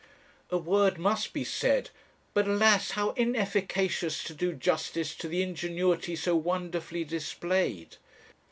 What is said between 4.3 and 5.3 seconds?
do justice to